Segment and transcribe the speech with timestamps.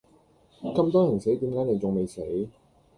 [0.63, 2.25] 咁多人死點解你仲未死？